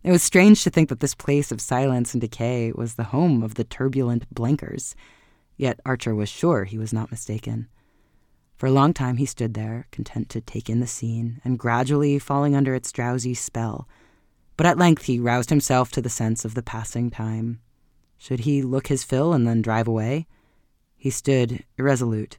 It 0.03 0.11
was 0.11 0.23
strange 0.23 0.63
to 0.63 0.69
think 0.69 0.87
that 0.87 1.01
this 1.01 1.13
place 1.13 1.51
of 1.51 1.59
silence 1.59 2.13
and 2.13 2.21
decay 2.21 2.71
was 2.73 2.93
the 2.93 3.11
home 3.11 3.43
of 3.43 3.55
the 3.55 3.65
turbulent 3.65 4.33
Blenkers. 4.33 4.95
Yet 5.57 5.81
Archer 5.85 6.15
was 6.15 6.29
sure 6.29 6.63
he 6.63 6.77
was 6.77 6.93
not 6.93 7.11
mistaken. 7.11 7.67
For 8.55 8.67
a 8.67 8.71
long 8.71 8.93
time 8.93 9.17
he 9.17 9.25
stood 9.25 9.53
there, 9.53 9.85
content 9.91 10.29
to 10.29 10.39
take 10.39 10.69
in 10.69 10.79
the 10.79 10.87
scene, 10.87 11.41
and 11.43 11.59
gradually 11.59 12.19
falling 12.19 12.55
under 12.55 12.73
its 12.73 12.93
drowsy 12.93 13.33
spell. 13.33 13.85
But 14.55 14.65
at 14.65 14.77
length 14.77 15.07
he 15.07 15.19
roused 15.19 15.49
himself 15.49 15.91
to 15.91 16.01
the 16.01 16.09
sense 16.09 16.45
of 16.45 16.55
the 16.55 16.63
passing 16.63 17.11
time. 17.11 17.59
Should 18.17 18.39
he 18.39 18.61
look 18.61 18.87
his 18.87 19.03
fill 19.03 19.33
and 19.33 19.45
then 19.45 19.61
drive 19.61 19.89
away? 19.89 20.25
He 20.95 21.09
stood 21.09 21.65
irresolute, 21.77 22.37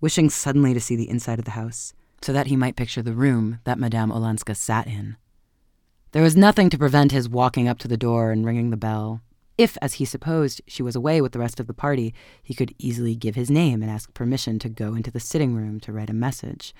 wishing 0.00 0.30
suddenly 0.30 0.74
to 0.74 0.80
see 0.80 0.96
the 0.96 1.08
inside 1.08 1.38
of 1.38 1.44
the 1.44 1.52
house, 1.52 1.92
so 2.22 2.32
that 2.32 2.46
he 2.48 2.56
might 2.56 2.76
picture 2.76 3.02
the 3.02 3.12
room 3.12 3.60
that 3.64 3.78
Madame 3.78 4.10
Olenska 4.10 4.54
sat 4.54 4.86
in. 4.86 5.16
There 6.12 6.22
was 6.22 6.36
nothing 6.36 6.70
to 6.70 6.78
prevent 6.78 7.12
his 7.12 7.28
walking 7.28 7.68
up 7.68 7.78
to 7.80 7.88
the 7.88 7.96
door 7.96 8.32
and 8.32 8.44
ringing 8.44 8.70
the 8.70 8.76
bell. 8.76 9.20
If, 9.56 9.76
as 9.82 9.94
he 9.94 10.04
supposed, 10.04 10.60
she 10.66 10.82
was 10.82 10.96
away 10.96 11.20
with 11.20 11.32
the 11.32 11.38
rest 11.38 11.60
of 11.60 11.66
the 11.66 11.74
party, 11.74 12.14
he 12.42 12.54
could 12.54 12.74
easily 12.78 13.14
give 13.14 13.34
his 13.34 13.50
name 13.50 13.82
and 13.82 13.90
ask 13.90 14.12
permission 14.14 14.58
to 14.60 14.68
go 14.68 14.94
into 14.94 15.10
the 15.10 15.20
sitting 15.20 15.54
room 15.54 15.78
to 15.80 15.92
write 15.92 16.10
a 16.10 16.14
message. 16.14 16.74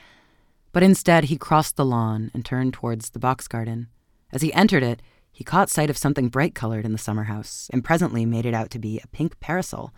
But 0.72 0.82
instead, 0.82 1.24
he 1.24 1.36
crossed 1.36 1.76
the 1.76 1.84
lawn 1.84 2.30
and 2.32 2.44
turned 2.44 2.72
towards 2.72 3.10
the 3.10 3.18
box 3.18 3.46
garden. 3.46 3.88
As 4.32 4.42
he 4.42 4.52
entered 4.52 4.82
it, 4.82 5.02
he 5.30 5.44
caught 5.44 5.70
sight 5.70 5.90
of 5.90 5.98
something 5.98 6.28
bright 6.28 6.54
colored 6.54 6.84
in 6.84 6.92
the 6.92 6.98
summer 6.98 7.24
house 7.24 7.68
and 7.72 7.84
presently 7.84 8.24
made 8.26 8.46
it 8.46 8.54
out 8.54 8.70
to 8.70 8.78
be 8.78 8.98
a 8.98 9.08
pink 9.08 9.38
parasol. 9.40 9.92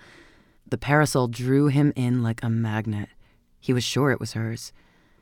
The 0.73 0.79
parasol 0.79 1.29
drew 1.29 1.67
him 1.67 1.93
in 1.97 2.23
like 2.23 2.43
a 2.43 2.49
magnet. 2.49 3.11
He 3.61 3.75
was 3.75 3.85
sure 3.85 4.11
it 4.11 4.19
was 4.19 4.33
hers. 4.33 4.73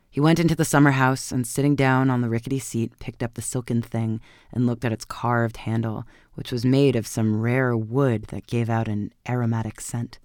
He 0.09 0.21
went 0.21 0.39
into 0.39 0.55
the 0.55 0.63
summer 0.63 0.91
house 0.91 1.29
and, 1.29 1.45
sitting 1.45 1.75
down 1.75 2.09
on 2.09 2.21
the 2.21 2.29
rickety 2.29 2.57
seat, 2.57 2.97
picked 2.99 3.21
up 3.21 3.33
the 3.33 3.41
silken 3.41 3.81
thing 3.81 4.21
and 4.53 4.65
looked 4.65 4.85
at 4.85 4.93
its 4.93 5.03
carved 5.03 5.57
handle, 5.57 6.07
which 6.35 6.53
was 6.53 6.63
made 6.63 6.95
of 6.95 7.05
some 7.05 7.41
rare 7.41 7.75
wood 7.75 8.27
that 8.27 8.47
gave 8.47 8.69
out 8.69 8.87
an 8.87 9.11
aromatic 9.27 9.81
scent. 9.81 10.19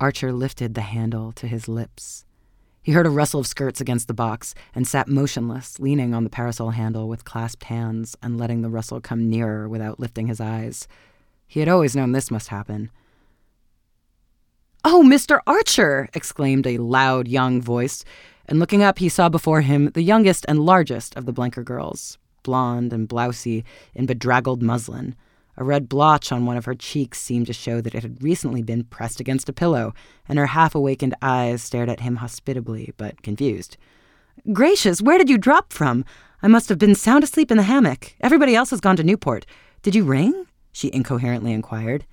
Archer 0.00 0.32
lifted 0.32 0.72
the 0.72 0.80
handle 0.80 1.32
to 1.32 1.46
his 1.46 1.68
lips. 1.68 2.24
He 2.82 2.92
heard 2.92 3.04
a 3.04 3.10
rustle 3.10 3.40
of 3.40 3.46
skirts 3.46 3.78
against 3.78 4.08
the 4.08 4.14
box 4.14 4.54
and 4.74 4.88
sat 4.88 5.06
motionless, 5.06 5.80
leaning 5.80 6.14
on 6.14 6.24
the 6.24 6.30
parasol 6.30 6.70
handle 6.70 7.10
with 7.10 7.26
clasped 7.26 7.64
hands 7.64 8.16
and 8.22 8.38
letting 8.38 8.62
the 8.62 8.70
rustle 8.70 9.02
come 9.02 9.28
nearer 9.28 9.68
without 9.68 10.00
lifting 10.00 10.28
his 10.28 10.40
eyes. 10.40 10.88
He 11.46 11.60
had 11.60 11.68
always 11.68 11.94
known 11.94 12.12
this 12.12 12.30
must 12.30 12.48
happen. 12.48 12.90
Oh, 14.84 15.02
Mr. 15.04 15.40
Archer! 15.46 16.08
exclaimed 16.12 16.66
a 16.66 16.78
loud 16.78 17.28
young 17.28 17.60
voice 17.60 18.04
and 18.46 18.58
looking 18.58 18.82
up, 18.82 18.98
he 18.98 19.08
saw 19.08 19.28
before 19.28 19.60
him 19.60 19.90
the 19.94 20.02
youngest 20.02 20.44
and 20.48 20.60
largest 20.60 21.16
of 21.16 21.26
the 21.26 21.32
Blenker 21.32 21.64
girls, 21.64 22.18
blonde 22.42 22.92
and 22.92 23.08
blousy 23.08 23.64
in 23.94 24.06
bedraggled 24.06 24.62
muslin. 24.62 25.14
A 25.56 25.64
red 25.64 25.88
blotch 25.88 26.32
on 26.32 26.46
one 26.46 26.56
of 26.56 26.64
her 26.64 26.74
cheeks 26.74 27.20
seemed 27.20 27.46
to 27.46 27.52
show 27.52 27.80
that 27.80 27.94
it 27.94 28.02
had 28.02 28.22
recently 28.22 28.62
been 28.62 28.84
pressed 28.84 29.20
against 29.20 29.48
a 29.48 29.52
pillow, 29.52 29.94
and 30.28 30.38
her 30.38 30.46
half 30.46 30.74
awakened 30.74 31.14
eyes 31.22 31.62
stared 31.62 31.88
at 31.88 32.00
him 32.00 32.16
hospitably, 32.16 32.92
but 32.96 33.22
confused. 33.22 33.76
Gracious, 34.52 35.00
where 35.00 35.18
did 35.18 35.28
you 35.28 35.38
drop 35.38 35.72
from? 35.72 36.04
I 36.42 36.48
must 36.48 36.68
have 36.68 36.78
been 36.78 36.94
sound 36.94 37.22
asleep 37.22 37.50
in 37.50 37.58
the 37.58 37.62
hammock. 37.62 38.14
Everybody 38.20 38.56
else 38.56 38.70
has 38.70 38.80
gone 38.80 38.96
to 38.96 39.04
Newport. 39.04 39.46
Did 39.82 39.94
you 39.94 40.04
ring? 40.04 40.46
she 40.72 40.90
incoherently 40.92 41.52
inquired. 41.52 42.06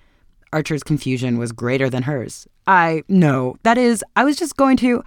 Archer's 0.52 0.84
confusion 0.84 1.38
was 1.38 1.52
greater 1.52 1.90
than 1.90 2.04
hers. 2.04 2.48
I, 2.68 3.04
no, 3.08 3.58
that 3.64 3.78
is, 3.78 4.04
I 4.16 4.24
was 4.24 4.36
just 4.38 4.58
going 4.58 4.78
to. 4.78 5.04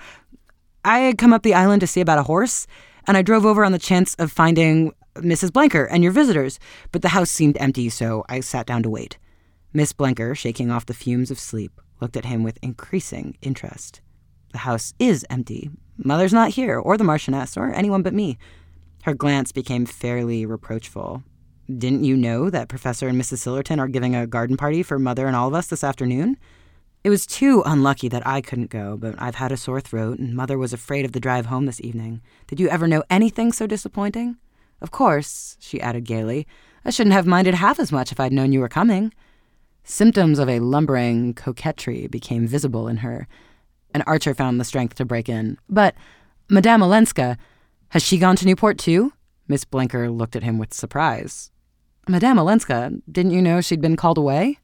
I 0.85 0.99
had 1.01 1.19
come 1.19 1.33
up 1.33 1.43
the 1.43 1.55
island 1.55 1.81
to 1.81 1.87
see 1.87 2.01
about 2.01 2.19
a 2.19 2.25
horse, 2.25 2.67
and 3.07 3.17
I 3.17 3.23
drove 3.23 3.47
over 3.47 3.65
on 3.65 3.73
the 3.73 3.79
chance 3.79 4.15
of 4.17 4.33
finding 4.33 4.93
Mrs. 5.17 5.51
Blenker 5.51 5.87
and 5.91 6.03
your 6.03 6.13
visitors, 6.13 6.59
but 6.91 7.03
the 7.03 7.09
house 7.09 7.31
seemed 7.31 7.57
empty, 7.59 7.89
so 7.89 8.25
I 8.29 8.41
sat 8.41 8.67
down 8.67 8.83
to 8.83 8.91
wait. 8.91 9.19
Miss 9.73 9.93
Blenker, 9.93 10.37
shaking 10.37 10.71
off 10.71 10.87
the 10.87 10.95
fumes 10.95 11.31
of 11.31 11.39
sleep, 11.39 11.81
looked 12.01 12.17
at 12.17 12.25
him 12.25 12.43
with 12.43 12.59
increasing 12.63 13.37
interest. 13.43 14.01
The 14.53 14.59
house 14.59 14.93
is 14.99 15.25
empty. 15.31 15.71
Mother's 15.97 16.33
not 16.33 16.51
here, 16.51 16.79
or 16.79 16.97
the 16.97 17.05
Marchioness, 17.05 17.57
or 17.57 17.73
anyone 17.73 18.03
but 18.03 18.15
me. 18.15 18.39
Her 19.05 19.15
glance 19.15 19.51
became 19.51 19.87
fairly 19.87 20.45
reproachful. 20.47 21.23
Didn't 21.79 22.05
you 22.05 22.17
know 22.17 22.51
that 22.51 22.69
Professor 22.69 23.09
and 23.09 23.21
Mrs. 23.21 23.39
Sillerton 23.39 23.79
are 23.79 23.89
giving 23.89 24.15
a 24.15 24.27
garden 24.27 24.57
party 24.57 24.83
for 24.83 24.99
Mother 24.99 25.27
and 25.27 25.37
all 25.37 25.49
of 25.49 25.55
us 25.55 25.69
this 25.69 25.85
afternoon? 25.85 26.37
It 27.05 27.11
was 27.11 27.27
too 27.27 27.63
unlucky 27.65 28.09
that 28.09 28.27
I 28.27 28.41
couldn't 28.41 28.71
go, 28.71 28.97
but 28.97 29.15
I've 29.19 29.37
had 29.37 29.53
a 29.53 29.57
sore 29.57 29.81
throat, 29.81 30.19
and 30.19 30.35
Mother 30.35 30.59
was 30.59 30.73
afraid 30.73 31.05
of 31.05 31.13
the 31.13 31.21
drive 31.21 31.47
home 31.47 31.67
this 31.67 31.81
evening. 31.81 32.21
Did 32.47 32.61
you 32.61 32.69
ever 32.69 32.87
know 32.87 33.05
anything 33.09 33.53
so 33.53 33.67
disappointing? 33.67 34.37
Of 34.81 34.91
course, 34.91 35.57
she 35.61 35.81
added 35.81 36.05
gaily, 36.05 36.47
I 36.85 36.91
shouldn't 36.91 37.15
have 37.15 37.27
minded 37.27 37.55
half 37.55 37.79
as 37.79 37.93
much 37.93 38.11
if 38.11 38.19
I'd 38.19 38.33
known 38.33 38.53
you 38.53 38.61
were 38.61 38.69
coming. 38.69 39.13
Symptoms 39.85 40.39
of 40.39 40.49
a 40.49 40.59
lumbering 40.59 41.35
coquetry 41.35 42.09
became 42.09 42.47
visible 42.47 42.89
in 42.89 42.99
her, 42.99 43.29
and 43.95 44.03
Archer 44.07 44.35
found 44.35 44.61
the 44.61 44.65
strength 44.65 44.97
to 44.97 45.05
break 45.05 45.29
in. 45.29 45.59
But, 45.69 45.95
Madame 46.49 46.83
Olenska, 46.83 47.37
has 47.91 48.03
she 48.03 48.19
gone 48.19 48.37
to 48.37 48.47
Newport 48.47 48.79
too? 48.79 49.13
Miss 49.47 49.65
Blenker 49.65 50.17
looked 50.17 50.35
at 50.35 50.43
him 50.43 50.59
with 50.59 50.75
surprise. 50.75 51.52
Madame 52.09 52.37
Olenska, 52.37 53.01
didn't 53.11 53.31
you 53.31 53.41
know 53.41 53.61
she'd 53.61 53.81
been 53.81 53.97
called 53.97 54.19
away? 54.19 54.59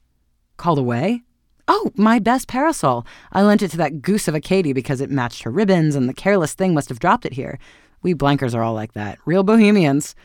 Called 0.57 0.79
away? 0.79 1.23
Oh, 1.69 1.93
my 1.95 2.19
best 2.19 2.49
parasol. 2.49 3.07
I 3.33 3.43
lent 3.43 3.63
it 3.63 3.71
to 3.71 3.77
that 3.77 4.03
goose 4.03 4.27
of 4.27 4.35
a 4.35 4.41
Katie 4.41 4.73
because 4.73 5.01
it 5.01 5.09
matched 5.09 5.45
her 5.45 5.51
ribbons, 5.51 5.95
and 5.95 6.09
the 6.09 6.15
careless 6.15 6.55
thing 6.55 6.75
must 6.75 6.89
have 6.89 6.99
dropped 6.99 7.25
it 7.25 7.35
here. 7.35 7.61
We 8.03 8.13
Blenkers 8.13 8.57
are 8.57 8.63
all 8.63 8.75
like 8.75 8.95
that. 8.95 9.19
Real 9.25 9.45
bohemians. 9.45 10.17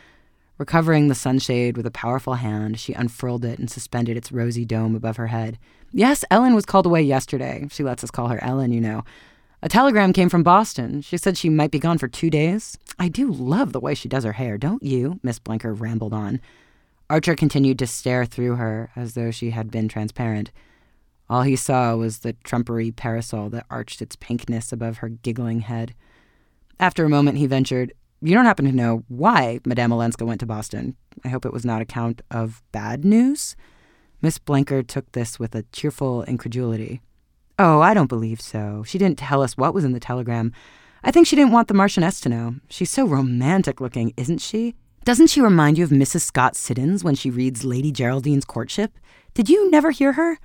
Recovering 0.58 1.08
the 1.08 1.14
sunshade 1.14 1.78
with 1.78 1.86
a 1.86 1.92
powerful 1.92 2.36
hand, 2.36 2.80
she 2.80 2.94
unfurled 2.94 3.46
it 3.46 3.60
and 3.60 3.70
suspended 3.70 4.18
its 4.18 4.32
rosy 4.32 4.66
dome 4.66 4.96
above 4.96 5.18
her 5.18 5.28
head. 5.28 5.60
Yes, 5.92 6.26
Ellen 6.32 6.56
was 6.56 6.66
called 6.66 6.88
away 6.88 7.04
yesterday. 7.04 7.68
She 7.70 7.84
lets 7.84 8.04
us 8.04 8.10
call 8.10 8.30
her 8.30 8.44
Ellen, 8.44 8.72
you 8.72 8.82
know. 8.82 9.04
A 9.62 9.70
telegram 9.70 10.14
came 10.14 10.30
from 10.30 10.42
Boston. 10.42 11.02
She 11.02 11.18
said 11.18 11.38
she 11.38 11.50
might 11.50 11.72
be 11.72 11.80
gone 11.80 12.00
for 12.00 12.08
two 12.08 12.32
days. 12.32 12.76
I 12.98 13.08
do 13.08 13.32
love 13.32 13.72
the 13.72 13.80
way 13.80 13.94
she 13.94 14.10
does 14.10 14.24
her 14.24 14.34
hair, 14.34 14.58
don't 14.58 14.82
you? 14.82 15.20
Miss 15.22 15.38
Blenker 15.38 15.80
rambled 15.80 16.14
on. 16.14 16.42
Archer 17.10 17.36
continued 17.36 17.80
to 17.80 17.88
stare 17.88 18.26
through 18.26 18.56
her 18.56 18.90
as 18.96 19.14
though 19.14 19.32
she 19.32 19.52
had 19.52 19.70
been 19.70 19.88
transparent. 19.88 20.52
All 21.30 21.44
he 21.44 21.56
saw 21.56 21.96
was 21.96 22.20
the 22.20 22.34
trumpery 22.44 22.92
parasol 22.92 23.50
that 23.50 23.66
arched 23.70 24.02
its 24.02 24.16
pinkness 24.16 24.72
above 24.72 24.98
her 24.98 25.10
giggling 25.10 25.62
head. 25.62 25.94
After 26.80 27.06
a 27.06 27.10
moment, 27.10 27.38
he 27.38 27.48
ventured, 27.48 27.94
You 28.22 28.34
don't 28.34 28.46
happen 28.46 28.66
to 28.66 28.72
know 28.72 29.04
why 29.08 29.60
Madame 29.66 29.92
Olenska 29.92 30.26
went 30.26 30.40
to 30.42 30.46
Boston? 30.46 30.96
I 31.24 31.30
hope 31.30 31.46
it 31.46 31.54
was 31.54 31.66
not 31.66 31.82
account 31.82 32.22
of 32.32 32.62
bad 32.72 33.06
news? 33.06 33.56
Miss 34.22 34.40
Blenker 34.40 34.86
took 34.86 35.12
this 35.12 35.40
with 35.40 35.54
a 35.54 35.64
cheerful 35.72 36.24
incredulity. 36.24 37.02
Oh, 37.60 37.82
I 37.82 37.94
don't 37.94 38.08
believe 38.08 38.42
so. 38.42 38.84
She 38.86 38.98
didn't 38.98 39.20
tell 39.20 39.42
us 39.42 39.58
what 39.58 39.74
was 39.74 39.84
in 39.84 39.92
the 39.92 40.00
telegram. 40.00 40.52
I 41.04 41.12
think 41.12 41.28
she 41.28 41.36
didn't 41.36 41.52
want 41.52 41.68
the 41.68 41.74
Marchioness 41.74 42.22
to 42.22 42.30
know. 42.30 42.56
She's 42.70 42.90
so 42.90 43.06
romantic 43.06 43.82
looking, 43.82 44.14
isn't 44.18 44.40
she? 44.40 44.76
Doesn't 45.06 45.28
she 45.28 45.42
remind 45.42 45.78
you 45.78 45.84
of 45.84 45.90
Mrs. 45.90 46.22
Scott 46.22 46.56
Siddons 46.56 47.04
when 47.04 47.14
she 47.14 47.30
reads 47.30 47.66
Lady 47.66 47.92
Geraldine's 47.92 48.46
courtship? 48.46 48.98
Did 49.34 49.50
you 49.50 49.70
never 49.70 49.92
hear 49.92 50.14
her? 50.14 50.40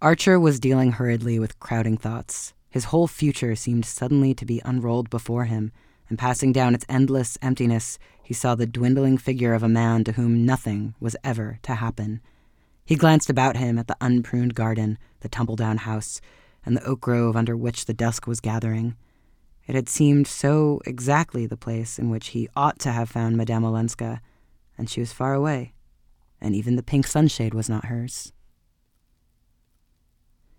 Archer 0.00 0.40
was 0.40 0.58
dealing 0.58 0.92
hurriedly 0.92 1.38
with 1.38 1.60
crowding 1.60 1.98
thoughts. 1.98 2.54
His 2.70 2.84
whole 2.84 3.06
future 3.06 3.54
seemed 3.54 3.84
suddenly 3.84 4.32
to 4.32 4.46
be 4.46 4.62
unrolled 4.64 5.10
before 5.10 5.44
him, 5.44 5.70
and 6.08 6.18
passing 6.18 6.50
down 6.50 6.74
its 6.74 6.86
endless 6.88 7.36
emptiness, 7.42 7.98
he 8.22 8.32
saw 8.32 8.54
the 8.54 8.66
dwindling 8.66 9.18
figure 9.18 9.52
of 9.52 9.62
a 9.62 9.68
man 9.68 10.02
to 10.04 10.12
whom 10.12 10.46
nothing 10.46 10.94
was 10.98 11.14
ever 11.22 11.58
to 11.64 11.74
happen. 11.74 12.22
He 12.86 12.96
glanced 12.96 13.28
about 13.28 13.58
him 13.58 13.78
at 13.78 13.86
the 13.86 13.98
unpruned 14.00 14.54
garden, 14.54 14.96
the 15.20 15.28
tumble 15.28 15.56
down 15.56 15.76
house, 15.76 16.22
and 16.64 16.74
the 16.74 16.84
oak 16.84 17.02
grove 17.02 17.36
under 17.36 17.54
which 17.54 17.84
the 17.84 17.92
dusk 17.92 18.26
was 18.26 18.40
gathering. 18.40 18.96
It 19.70 19.76
had 19.76 19.88
seemed 19.88 20.26
so 20.26 20.80
exactly 20.84 21.46
the 21.46 21.56
place 21.56 21.96
in 21.96 22.10
which 22.10 22.30
he 22.30 22.48
ought 22.56 22.80
to 22.80 22.90
have 22.90 23.08
found 23.08 23.36
Madame 23.36 23.64
Olenska, 23.64 24.20
and 24.76 24.90
she 24.90 24.98
was 24.98 25.12
far 25.12 25.32
away, 25.32 25.74
and 26.40 26.56
even 26.56 26.74
the 26.74 26.82
pink 26.82 27.06
sunshade 27.06 27.54
was 27.54 27.68
not 27.68 27.84
hers. 27.84 28.32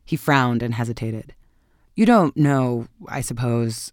He 0.06 0.16
frowned 0.16 0.64
and 0.64 0.76
hesitated. 0.76 1.36
You 1.94 2.06
don't 2.06 2.38
know, 2.38 2.88
I 3.06 3.20
suppose. 3.20 3.92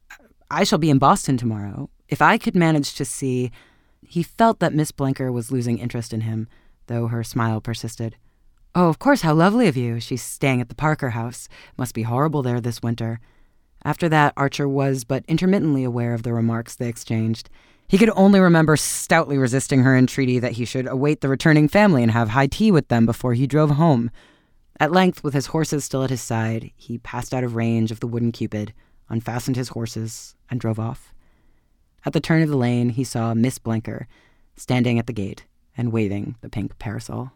I 0.52 0.62
shall 0.62 0.78
be 0.78 0.88
in 0.88 0.98
Boston 0.98 1.36
tomorrow. 1.36 1.90
If 2.08 2.22
I 2.22 2.38
could 2.38 2.54
manage 2.54 2.94
to 2.94 3.04
see. 3.04 3.50
He 4.06 4.22
felt 4.22 4.60
that 4.60 4.72
Miss 4.72 4.92
Blenker 4.92 5.32
was 5.32 5.50
losing 5.50 5.78
interest 5.78 6.12
in 6.12 6.20
him, 6.20 6.46
though 6.86 7.08
her 7.08 7.24
smile 7.24 7.60
persisted. 7.60 8.14
Oh, 8.72 8.88
of 8.88 9.00
course, 9.00 9.22
how 9.22 9.34
lovely 9.34 9.66
of 9.66 9.76
you. 9.76 9.98
She's 9.98 10.22
staying 10.22 10.60
at 10.60 10.68
the 10.68 10.76
Parker 10.76 11.10
house. 11.10 11.48
Must 11.76 11.92
be 11.92 12.02
horrible 12.02 12.42
there 12.44 12.60
this 12.60 12.82
winter. 12.84 13.18
After 13.88 14.06
that, 14.10 14.34
Archer 14.36 14.68
was 14.68 15.04
but 15.04 15.24
intermittently 15.28 15.82
aware 15.82 16.12
of 16.12 16.22
the 16.22 16.34
remarks 16.34 16.76
they 16.76 16.90
exchanged. 16.90 17.48
He 17.88 17.96
could 17.96 18.10
only 18.10 18.38
remember 18.38 18.76
stoutly 18.76 19.38
resisting 19.38 19.80
her 19.80 19.96
entreaty 19.96 20.38
that 20.40 20.52
he 20.52 20.66
should 20.66 20.86
await 20.86 21.22
the 21.22 21.28
returning 21.30 21.68
family 21.68 22.02
and 22.02 22.12
have 22.12 22.28
high 22.28 22.48
tea 22.48 22.70
with 22.70 22.88
them 22.88 23.06
before 23.06 23.32
he 23.32 23.46
drove 23.46 23.70
home. 23.70 24.10
At 24.78 24.92
length, 24.92 25.24
with 25.24 25.32
his 25.32 25.46
horses 25.46 25.86
still 25.86 26.04
at 26.04 26.10
his 26.10 26.20
side, 26.20 26.70
he 26.76 26.98
passed 26.98 27.32
out 27.32 27.44
of 27.44 27.56
range 27.56 27.90
of 27.90 28.00
the 28.00 28.06
wooden 28.06 28.30
Cupid, 28.30 28.74
unfastened 29.08 29.56
his 29.56 29.70
horses, 29.70 30.36
and 30.50 30.60
drove 30.60 30.78
off. 30.78 31.14
At 32.04 32.12
the 32.12 32.20
turn 32.20 32.42
of 32.42 32.50
the 32.50 32.58
lane, 32.58 32.90
he 32.90 33.04
saw 33.04 33.32
Miss 33.32 33.58
Blenker 33.58 34.04
standing 34.54 34.98
at 34.98 35.06
the 35.06 35.14
gate, 35.14 35.46
and 35.78 35.92
waving 35.92 36.36
the 36.42 36.50
pink 36.50 36.78
parasol. 36.78 37.32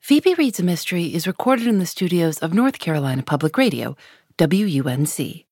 Phoebe 0.00 0.34
Reads 0.34 0.58
a 0.58 0.64
Mystery 0.64 1.14
is 1.14 1.28
recorded 1.28 1.68
in 1.68 1.78
the 1.78 1.86
studios 1.86 2.38
of 2.38 2.52
North 2.52 2.80
Carolina 2.80 3.22
Public 3.22 3.56
Radio, 3.56 3.96
WUNC. 4.40 5.49